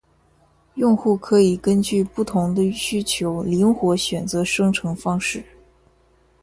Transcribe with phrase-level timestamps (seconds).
[0.73, 5.45] 用户可以根据不同的需求灵活选择生成方式